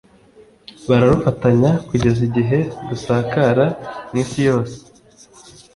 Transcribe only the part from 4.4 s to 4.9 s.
yose.